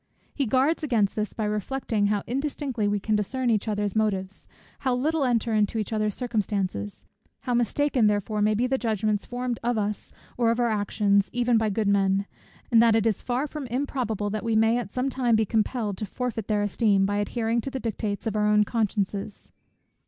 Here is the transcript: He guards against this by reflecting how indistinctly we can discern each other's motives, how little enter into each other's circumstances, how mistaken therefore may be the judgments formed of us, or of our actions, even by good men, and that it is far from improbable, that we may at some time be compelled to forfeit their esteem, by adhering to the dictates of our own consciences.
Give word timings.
He 0.33 0.47
guards 0.47 0.81
against 0.81 1.15
this 1.15 1.33
by 1.33 1.43
reflecting 1.45 2.07
how 2.07 2.23
indistinctly 2.25 2.87
we 2.87 2.99
can 2.99 3.15
discern 3.15 3.51
each 3.51 3.67
other's 3.67 3.95
motives, 3.95 4.47
how 4.79 4.95
little 4.95 5.23
enter 5.23 5.53
into 5.53 5.77
each 5.77 5.93
other's 5.93 6.15
circumstances, 6.15 7.05
how 7.41 7.53
mistaken 7.53 8.07
therefore 8.07 8.41
may 8.41 8.55
be 8.55 8.65
the 8.65 8.79
judgments 8.79 9.27
formed 9.27 9.59
of 9.63 9.77
us, 9.77 10.11
or 10.39 10.49
of 10.49 10.59
our 10.59 10.71
actions, 10.71 11.29
even 11.33 11.55
by 11.55 11.69
good 11.69 11.87
men, 11.87 12.25
and 12.71 12.81
that 12.81 12.95
it 12.95 13.05
is 13.05 13.21
far 13.21 13.45
from 13.45 13.67
improbable, 13.67 14.31
that 14.31 14.43
we 14.43 14.55
may 14.55 14.79
at 14.79 14.91
some 14.91 15.11
time 15.11 15.35
be 15.35 15.45
compelled 15.45 15.97
to 15.99 16.07
forfeit 16.07 16.47
their 16.47 16.63
esteem, 16.63 17.05
by 17.05 17.17
adhering 17.17 17.61
to 17.61 17.69
the 17.69 17.79
dictates 17.79 18.25
of 18.25 18.35
our 18.35 18.47
own 18.47 18.63
consciences. 18.63 19.51